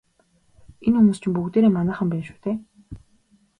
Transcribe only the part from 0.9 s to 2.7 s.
хүмүүс чинь бүгдээрээ манайхан байна шүү дээ.